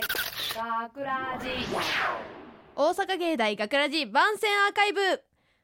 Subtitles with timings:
[0.00, 1.48] 学ラジ
[2.76, 5.00] 大阪芸大学ラジ番宣アーカイブ。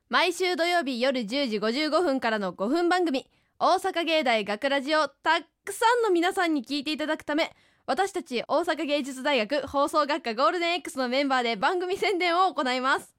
[0.09, 3.29] 毎週土曜日夜10時55分からの5分番組。
[3.61, 7.53] 大阪芸大学ラジをたくさんの皆さんに聞いていただくため
[7.87, 13.15] 私たち大阪芸術大学放送学科ゴールデン X のメンバーで番組宣伝を行います。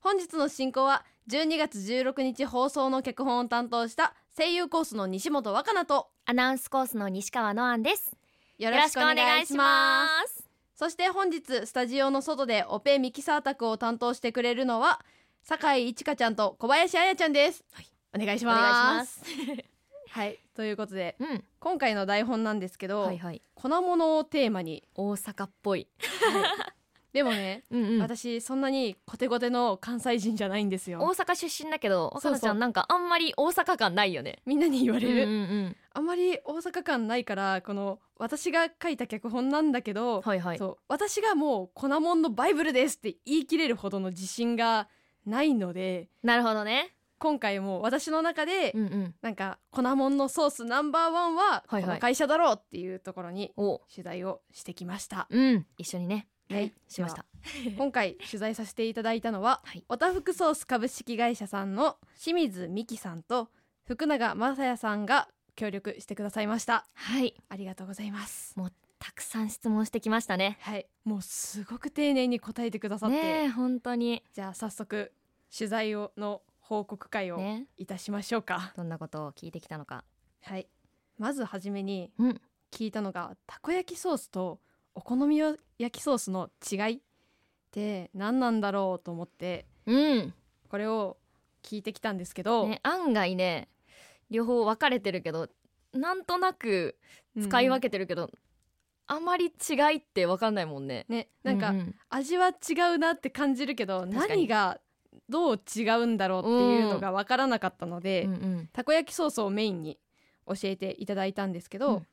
[0.00, 8.16] 本日の進行は12月16日放送の脚本を担当した声優コースの西本若菜とアナウンスコースの西川のあんです。
[8.56, 10.43] よよろしくお願いします
[10.74, 15.00] そして本日スタジオの外でオペミキサー宅を担当してくれるのは
[15.42, 17.86] 酒井一華ちゃんと小林彩ちゃんです、はい。
[18.14, 19.22] お願いします。
[20.10, 20.38] はい。
[20.54, 21.44] ということでうん。
[21.60, 23.42] 今回の台本なんですけど、はいはい。
[23.54, 25.88] 粉物をテーマに、大阪っぽい
[27.14, 28.00] でもね、うんうん。
[28.02, 34.40] 私そんなにコテコテの関西人じゃないんです大よ阪出身だけど若菜ちゃんなんかあんまり大阪感ないよね。
[34.44, 35.76] みんなに言われる、うんうんうん。
[35.92, 40.58] あんまり大阪感ないからこの私が書いた脚本なんだけど、はいはい。
[40.58, 44.88] そう私がもう粉もんのバイブルですって言い切れるほどの自信が
[45.24, 46.96] ないのでなるほどね。
[47.20, 49.14] 今回も私の中で、うんうん。
[49.22, 51.82] なんか粉もんのソースナンバーワンははいはい。
[51.84, 53.82] この会社だろうっていうところにお。
[53.88, 55.64] 取材をしてきました、うん。
[55.78, 57.24] 一緒にねはいしました。
[57.76, 59.84] 今回取材させていただいたのは、はい。
[59.88, 63.48] おたふくソース株式会社さんの清水美希さんと
[63.84, 66.86] 福永正也さんが協力してくださいました。
[66.94, 67.34] はい。
[67.48, 68.54] ありがとうございます。
[68.98, 70.56] たくさん質問してきましたね。
[70.62, 70.86] はい。
[71.04, 74.22] もうすごく丁寧に答えてくださって、本当に。
[74.32, 75.12] じゃあ早速
[75.56, 77.66] 取材をの報告会をね。
[77.76, 80.04] いたしましょうか、どんなことを聞いてきたのか。
[80.40, 80.66] はい。
[81.18, 82.40] まずはじめにうん。
[82.70, 84.58] 聞いたのがたこ焼きソースと
[84.94, 85.58] お好み焼
[85.90, 87.00] きソースの違いっ
[87.70, 90.34] て何なんだろうと思ってうん。
[90.68, 91.16] これを
[91.62, 93.68] 聞いてきたんですけど、ね案外ね
[94.30, 95.48] 両方分かれてるけど
[95.92, 96.96] なんとなく
[97.40, 98.30] 使い分けてるけど、
[99.06, 101.04] あまり違いって分かんないもんね。
[101.08, 104.80] ねなんかうう味は違うなって感じるけど何が
[105.28, 108.68] どう違うんだろうっていうのが分からなかったので、うんうん。
[108.72, 109.98] たこ焼きソースをメインに
[110.46, 112.06] 教えていただいたんですけど、うん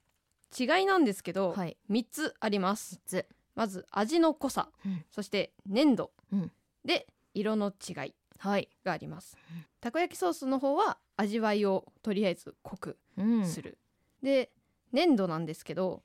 [0.58, 1.78] 違いなんですけど、はい。
[1.90, 3.00] 3つあります。
[3.56, 5.06] まず味の濃さ、うん。
[5.12, 6.52] そして粘度、うん。
[6.86, 13.78] で色の違いはい、があります、うんたこ焼きソースの方は味わいをとりあえず濃くうん、する、
[14.22, 14.52] で
[14.92, 16.04] 粘度なんですけど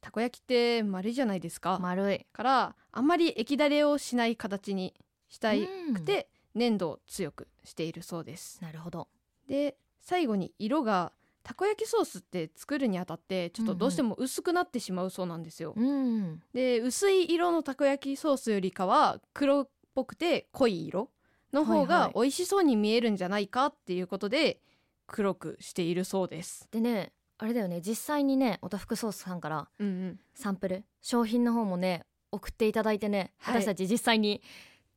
[0.00, 2.26] たこ焼きって丸いじゃないですか、丸い。
[2.32, 4.94] からあんまり液だれをしない形に
[5.28, 8.62] したいくて、粘度を強くしているそうです。
[8.62, 9.08] なるほど。
[9.46, 11.12] で最後に色が
[11.48, 16.42] たこ焼きソースって作るにあたってちょっとどうしても薄くなってしまうそうなんですよ、うん。
[16.52, 21.08] で薄い色のたこ焼きソースよりかは黒っぽくて濃い色
[21.54, 21.88] の方はいはい。
[21.88, 24.60] が美味しそうに見えるんじゃないかっていうことで
[25.06, 26.68] 黒くしているそうです。
[26.70, 27.80] でねあれだよね。
[27.80, 33.62] 実際にねおたふくソースさんからうんうん、サンプル商品の方もね送っていただいてね、はい。
[33.62, 34.42] 私たち実際に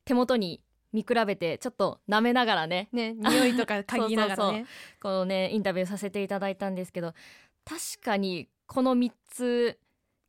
[0.04, 0.60] 手元に
[0.92, 2.88] 見比べてちょっと舐めながらね。
[2.92, 4.66] ね匂いとか嗅ぎながらね。
[5.00, 7.14] このねインタビューさせていただいたんですけど
[7.64, 9.78] 確かにこの3つ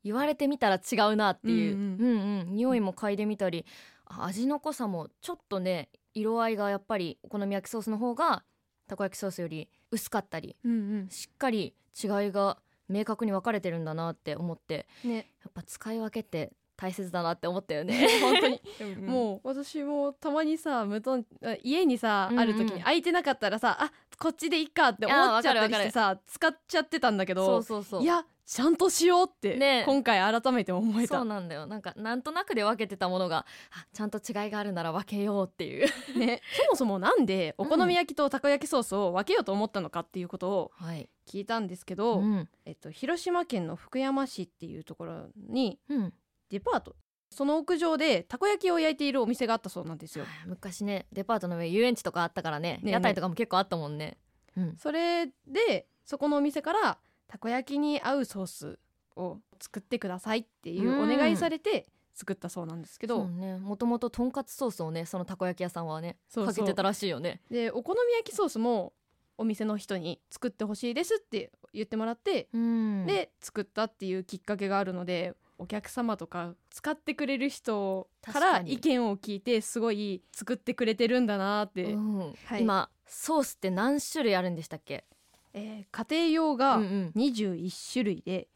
[0.03, 1.97] 言われてみたら違うなっていう、ううん。
[1.97, 2.55] んうん。
[2.55, 3.65] 匂いも嗅いでみたり
[4.05, 8.43] あ味の濃さもちょっとね色合いがやっぱりお好み焼きソースの方が
[8.87, 11.09] たこ焼きソースより薄かったりうんうん。
[11.09, 12.57] しっかり違いが
[12.89, 14.87] 明確に分かれてるんだなって思って。
[15.03, 15.15] ね。
[15.15, 18.07] やっぱ使い分けって大切だなって思ったよね。
[18.21, 18.61] 本当に。
[18.81, 22.39] うんもう私もたまにさ無頓あ家にさ、うんうん。
[22.41, 28.03] ある時に空いてなかったらさあこっちでいいかって思っちゃったりしてさ使っちゃってたんだけそどうそうそう。
[28.03, 29.83] いやちゃんとしようって、ね。
[29.85, 31.15] 今回改めて思えた。
[31.19, 31.65] そうなんだよ。
[31.65, 35.87] なんかなんとなくで分けてたものがあちゃんと違いがあるなら分けようっていう。
[36.19, 41.09] ね、そもそもなんでお好み焼きとたこ焼きソースを分けようと思ったのかっていうことをはい。
[41.25, 42.49] 聞いたんですけど、うん。
[42.65, 46.13] えっと、広島県の福山市っていうところにうん
[46.53, 46.95] デパート。
[47.31, 50.25] その屋上でたこ焼きを焼いているお店があったそうなんですよ。
[50.45, 54.17] 昔ねデパートの上遊園地とかあったからねね屋台とかも結構あったもんね。
[54.55, 54.75] うん。
[54.77, 58.79] それでそこのお店からたこ焼きに合うソース
[59.15, 67.41] を作ってくださいっていうお願いされて作ったそうなんですけど、もともととんかつソースをねそのたこ焼き屋さんはねかけてたらしいよね。
[67.49, 68.93] でお好み焼きソースも
[69.39, 73.07] お店の人に作ってほしいですって言ってもらって、うん。
[73.07, 78.73] で作ったっていうきっかけがあるのでお客様とか使ってくれる人からに。
[78.73, 82.33] 意見を聞いてすごい作ってくれてるんだなって、うん。
[82.45, 82.61] はい。
[82.61, 85.05] 今ソースって何種類あるんでしたっけ？
[85.53, 87.11] えー家庭用がうんうん。
[87.15, 88.47] 21種類で、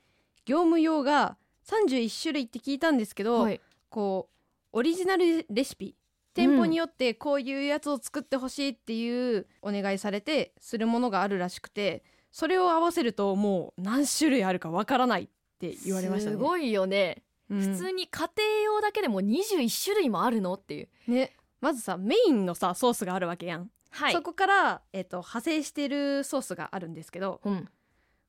[0.46, 3.62] 業務用が31種類って聞いたんですけど、はい。
[3.90, 4.30] こ
[4.74, 5.96] うオリジナルレシピ
[6.34, 15.28] 店舗によってこういうやつを作ってほしいっていうお願いされてするものがあるらしくてそれを合わせるともう何種類あるかわからないっ
[15.60, 16.36] て言われましたね。
[16.36, 17.24] すごいよね。
[17.50, 17.62] うん。
[17.62, 20.54] 普通に家庭用だけでも21種類もあるの？
[20.54, 20.90] っていう。
[21.08, 21.34] ね。
[21.62, 24.14] まずさメインのさソースがあるわけやん、はい。
[24.14, 27.68] そこから、えっと派生してるソースがあるんですけどうん。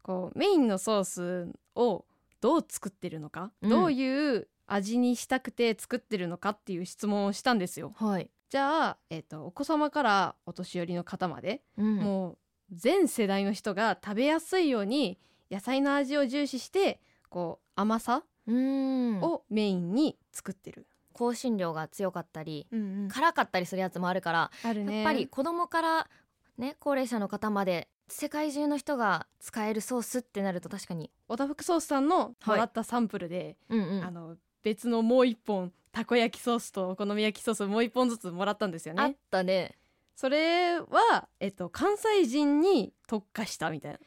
[0.02, 2.06] こうメインのソースを
[2.40, 3.70] どう作ってるのか、うん。
[3.70, 7.92] どういう味にしたくて作ってるのかっていう質問をしたんですよ。
[7.96, 12.38] はい、じゃあ、えっとお子様からお年寄りの方まで、うん、もう
[12.72, 15.19] 全世代の人が食べやすいように
[15.50, 19.20] 野菜の味を重視してこう甘さうん。
[19.20, 20.86] をメインに作ってる、
[21.16, 23.08] 香辛料が強かったりうんうん。
[23.08, 26.08] 辛かったりするやつもあるから、やっぱり子供から
[26.56, 31.10] ね高齢者の方まで世界中の人が使えるソースってなると確かに。
[31.28, 34.04] オタフクソースさんのもらったサンプルで、うんうん。
[34.04, 39.76] あの別のもう一本たこ焼きソースとお好み焼きソースもう一本ずつもらったんですよあっねたね。
[40.16, 43.98] それは、えっと、関西人に特化したみたいな。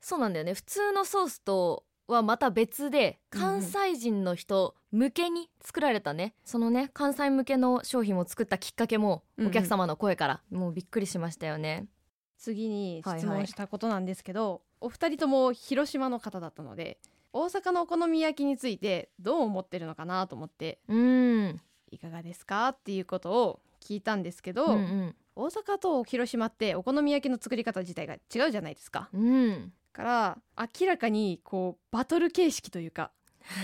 [0.00, 0.54] そうなんだよね。
[0.54, 9.50] 普通のソースとはまた別でうん関西人の人向けに作られたね、そのね関西向けの商品を作ったきっかけもうんうん。
[9.50, 11.86] お客様の声から、もうびっくりしましたよね。
[12.38, 16.98] 次に質はいはい問したことなんですけど、お二人とも広島の方だったので
[17.32, 21.60] 大阪のお好み焼きについてどう思ってるのかなと思ってうん。
[21.90, 29.08] いかがですかっていうことを聞いたんですけど、うん大阪と広島ってお好み焼きの作り方自体が違うじゃないですか。
[29.12, 30.38] うんうんから
[30.80, 33.10] 明らかにこうバトル形式というか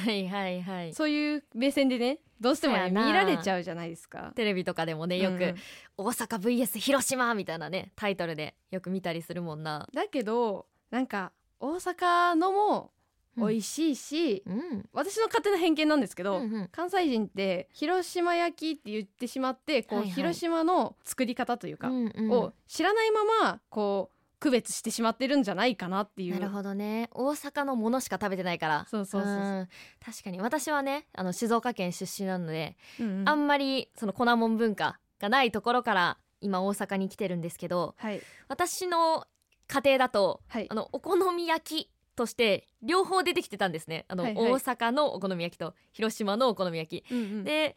[0.05, 0.95] はいはいはい。
[0.95, 4.33] そういう目線でねどうしても見られちゃうじゃないですか。
[4.35, 5.43] テレビとかでもねよく、うん。
[5.43, 5.57] うん
[5.97, 9.89] 大阪 VS 広島みたいなねタイトルでよく見たりするもんな。
[9.95, 12.91] だけどなんか大阪のも
[13.37, 14.89] 美味しいし、うん。
[14.93, 16.69] 私の勝手な偏見なんですけど、うんうん。
[16.73, 20.15] 関西人って広島焼きって言ってしまってこう、はいはい。
[20.15, 21.91] 広島の作り方というか、
[22.31, 24.14] を知らないままこう
[24.45, 26.35] 区別してしまってるんじゃないかなっていう。
[26.35, 27.09] なるほどね。
[27.13, 28.87] 大阪のものしか食べてないから。
[28.91, 29.35] そうそうそうそう。
[29.35, 29.69] うん。
[30.05, 30.39] 確かに。
[30.39, 33.29] 私はねあの静岡県出身なので、うんうん。
[33.29, 38.21] あんまりその粉もん文化がないところから今大阪に来てるんですけどはい。
[38.49, 39.27] 私の
[39.67, 40.67] 家庭だとはい。
[40.69, 44.05] あのお好み焼きとして両方出てきてたんですね。
[44.09, 44.53] あの、はいはい。
[44.53, 47.45] 大阪のお好み焼きと広島のお好み焼き、うんうん。
[47.45, 47.77] で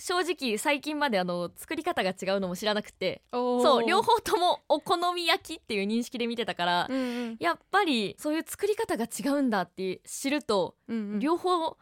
[0.00, 3.22] 正直最近まであの作り方が違うのも知らなくて。
[3.32, 7.00] そう両方ともお好み焼きっていう認識で見てたから、うんう
[7.30, 7.36] ん。
[7.40, 11.18] やっぱりそういう作り方が違うんだって知ると、うんうん。
[11.18, 11.76] 両方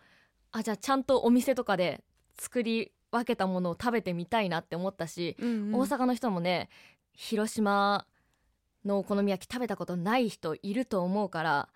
[0.52, 2.02] あじゃあちゃんとお店とかで
[2.38, 5.74] 作り分けたものを食べてみたいなって思ったし、うんうん。
[5.74, 6.70] 大阪の人もね
[7.12, 8.06] 広島
[8.86, 11.68] のお好み焼き食べたことない人いると思うから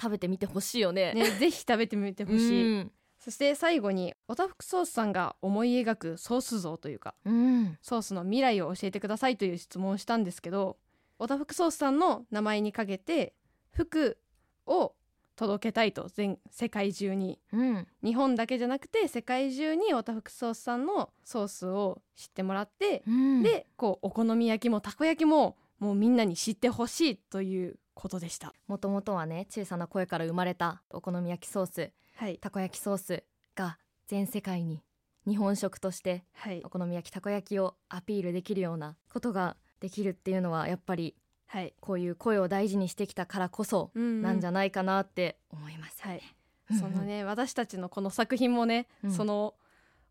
[0.00, 1.12] 食べてみてほしいよね。
[1.14, 2.92] ねぜひ食べてみてほしい、うん
[3.22, 7.78] そして最後におたふくソースさんが思い描くソース像というかうん。
[7.80, 10.76] ソースの未来を教えてくださいという質問をしたんですけど
[11.20, 13.34] おたふくソースさんの名前にかけて
[13.70, 14.18] 服
[14.66, 14.96] を
[15.36, 17.38] 届けたいと全世界中に。
[17.52, 17.86] うん。
[18.02, 23.42] 日本だけじゃなくて世界中におたふくソースさんのソースを知ってもらって、うん。
[23.44, 28.52] でこうお好み焼きもたこ焼きももうみんなに知ってほしいということでした。
[28.66, 33.24] もともとはね小さな声から生まれたお好み焼きソースはい、たこ焼きソース
[33.54, 34.82] が全世界に
[35.26, 36.60] 日本食としてはい。
[36.64, 41.14] お好み焼きたこ焼きをアピールできるようなことができるっていうのはやっぱり
[41.52, 46.22] はい、こういう声を大事にしてきたからこそなんじゃないかなって思いますよね。
[46.70, 49.12] はい、そのね 私たちのこの作品もね、うん。
[49.12, 49.54] その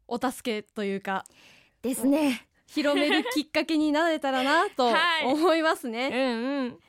[0.07, 1.25] お助けというか
[1.81, 2.47] ですね。
[2.67, 5.25] 広めるきっかけになれたらなと はい。
[5.25, 6.79] 思いますうね、んうん。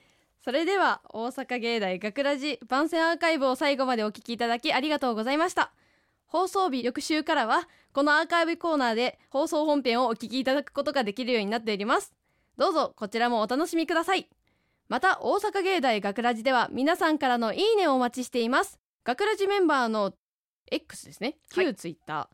[0.45, 5.73] それでは大阪芸大学ラジ番宣アーカイブを最後までお聞きいただきありがとうございました。
[6.27, 12.13] 放送日翌週からはこのアーカイブコーナーで放送本編をお聞きいただくことができるようになっております。
[12.59, 14.29] どうぞこちらもお楽しみください。
[14.89, 18.81] また大阪芸大学ラジでは皆さんからのいいねをお待ちしています。
[19.05, 20.13] 学ラジメンバーの
[20.73, 21.37] X ですね。
[21.53, 21.67] はい。
[21.67, 22.29] 旧ツイッタ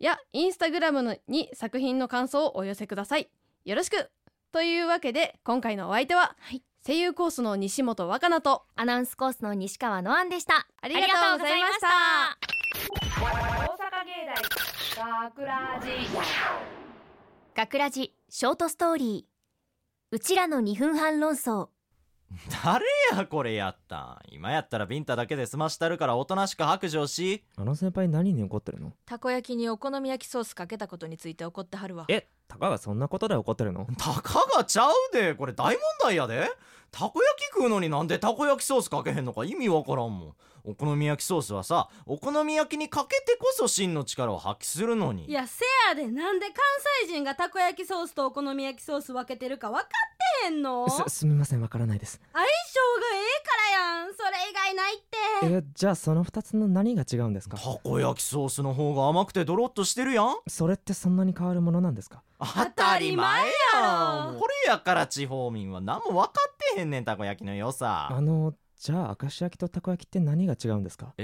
[0.00, 3.30] ーやインスタグラムのに作品の感想をお寄せください。
[3.64, 4.10] よろしく。
[4.50, 10.66] というわけで今回のお相手は、はい声優コースの西本若菜とアナウンスコースの西川のあんでした。
[10.82, 11.88] ありがとうございました。
[13.22, 14.26] 大阪芸
[14.94, 15.88] 大学ラジ
[17.56, 20.14] 学ラジショートストーリー。
[20.14, 21.68] うちらの2分半論争。
[22.64, 24.18] 誰やこれやったん。
[24.30, 27.44] 今やったらビンタだけで済ましたるからおとなしく白状し。
[27.56, 28.92] あの先輩何に怒ってるの？
[29.06, 32.04] たこ焼きにお好み焼きソースかけたことについて怒ってはるわ。
[32.08, 33.86] えたかがそんなことで怒ってるの？
[33.96, 35.34] たかがちゃうで。
[35.34, 36.50] これ大問題やで
[36.94, 40.34] たこ焼き食うのになんでたこ焼きソースかけへんのか意味わからんもん。
[40.64, 45.26] お好み焼きソースはさお好み焼きにかけてこそ真の力を発揮するのに。
[45.26, 46.06] いやせやで。
[46.10, 46.54] なんで関
[47.04, 49.88] 西人がたこ焼きソースとお好み焼きソース分けてるか分かっ
[50.42, 50.88] てへへんの？
[50.88, 52.20] すすみませんわからないです。
[52.32, 52.52] 相性が
[53.14, 54.14] ええからやん。
[54.14, 55.66] それ以外ないって。
[55.68, 57.58] えじゃあその2つの何が違うんですか？
[57.58, 60.36] たこ焼きソースの方が甘くてドロッとしてるやん。
[60.48, 62.22] それってそんなに変わるものなんですか？
[62.40, 64.32] 当たり前やろ。
[64.32, 68.08] んこれやから地方民は何も分かってへんねんたこ焼きの良さ。
[68.10, 68.54] あの
[68.84, 71.14] じゃあ明石焼きとたこ焼きって何が違うんですか？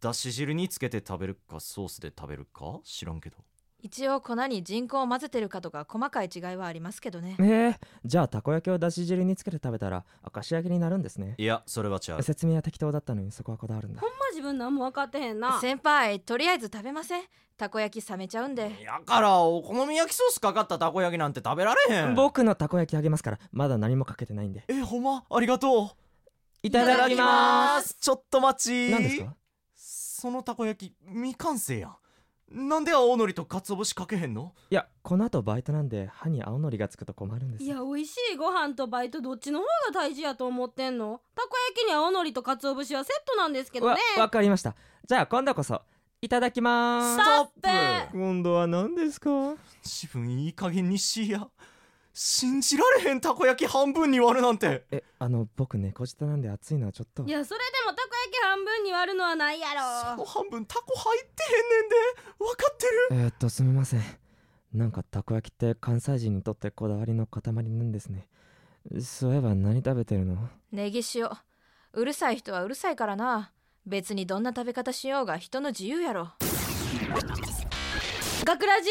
[0.00, 2.78] だし汁につけて食べるかソースで食べるか？
[2.84, 3.38] 知らんけど。
[3.80, 7.34] 一応粉に人工を混ぜてるかとか細かい違いはありますけどね。
[7.40, 11.34] えー、じゃあたこ焼きをだし汁につけて食べたら明石焼きになるんですね。
[11.38, 12.22] いやそれは違う。
[12.22, 14.00] 説明は適当だったのにそこはこだわるんだ。
[14.00, 15.60] ほんま自分何も分かってへんな。
[15.60, 17.24] 先輩とりあえず食べません。
[17.56, 18.80] たこ焼き冷めちゃうんで。
[18.84, 22.14] やからお好み焼きソースかかったたこ焼きなんて食べられへん。
[22.14, 24.62] 僕のたこ焼きあげますからまだ何もかけてないんで。
[24.68, 25.24] えほんま？
[25.28, 25.90] ありがとう
[26.62, 27.96] いただきます。
[28.00, 28.90] ちょっと待ち。
[28.90, 29.34] 何ですか？
[29.74, 31.96] そのたこ焼き未完成やん。
[32.52, 34.52] なんで青のりと鰹節かけへんの？
[34.70, 37.64] いやこの後バイトなんで歯に青のりがつくと困るんです。
[37.64, 41.22] いや美味しいご飯とバイトどっちの方が大事やと思ってんの？
[41.34, 44.00] たこ焼きに青のりと鰹節はセットなんですけどわね。
[44.18, 44.74] わかりました。
[45.08, 45.80] じゃあ今度こそ
[46.20, 47.24] いただきまース
[47.62, 48.18] トップ。
[48.18, 49.54] 今度は何ですか？
[49.82, 51.48] 自分いい加減にしいや
[52.12, 54.84] 信じられへんたこ焼き半分に割るなんて。
[54.90, 57.24] えあの僕猫舌なんで熱いのはちょっと。
[57.24, 61.96] いやそれでもたこ焼き半分に割るのはないやそのろ半分タコ入ってへんねんで。
[62.38, 63.22] 分かってる？
[63.22, 64.02] えー、っとすみません。
[64.72, 68.28] なんかたこ焼きって関西人にとってこだわりの塊なんですね。
[69.00, 70.48] そういえば何食べてるの？
[70.72, 71.28] ネギ塩。
[71.92, 73.52] うるさい人はうるさいからな。
[73.86, 76.28] 別にどんな食べ方しようが人の自由やろ。
[78.44, 78.88] 学ラジ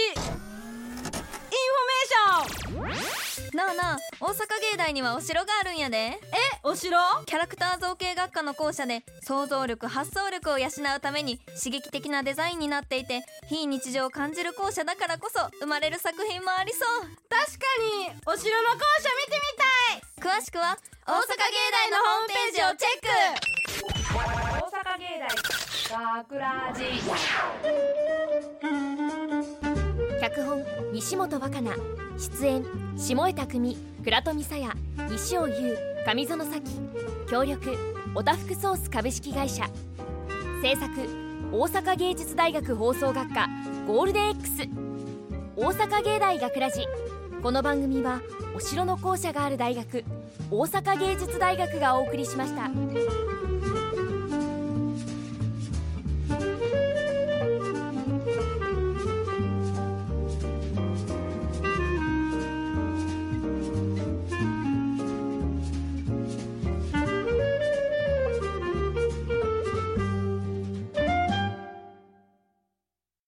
[3.70, 4.38] あなあ大阪
[4.72, 5.98] 芸大にはお城があるんやで。
[5.98, 6.20] え
[6.64, 6.98] お城？
[7.26, 16.82] キャラクター造形学科の校舎で想像力発想力を養うために刺激的なデザインになっていて非日常を感じる校舎だからこそ生まれる作品もありそう。
[17.30, 19.40] 確かにお城の校舎見て
[20.20, 20.40] みたい。
[20.40, 21.26] 詳しくは大阪芸
[21.72, 23.08] 大のホームページをチェック。
[24.10, 24.18] 大
[24.66, 25.30] 阪芸大
[26.18, 26.84] 学ラジ
[30.30, 31.76] 脚本西本若菜。
[32.18, 32.64] 出演
[32.96, 34.70] 下枝久倉富沙耶
[35.10, 36.62] 西尾優上園咲。
[37.28, 37.76] 協力
[38.14, 39.66] おたふくソース株式会社。
[40.62, 40.92] 制作
[41.52, 43.48] 大阪芸術大学放送学科
[43.88, 44.70] ゴールデン X
[45.56, 46.82] 大阪芸大学ラジ
[47.42, 48.22] この番組は
[48.56, 50.04] お城の校舎がある大学
[50.52, 52.70] 大阪芸術大学がお送りしました。